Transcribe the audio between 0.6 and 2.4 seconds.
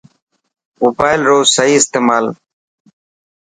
موبائل رو صحيح استعمال